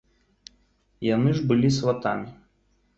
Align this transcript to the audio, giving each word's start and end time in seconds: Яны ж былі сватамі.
Яны 1.09 1.37
ж 1.37 1.47
былі 1.53 1.69
сватамі. 1.79 2.39